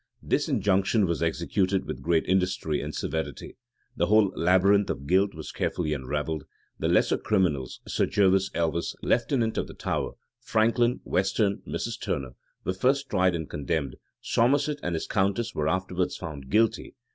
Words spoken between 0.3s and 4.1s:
injunction was executed with great industry and severity: the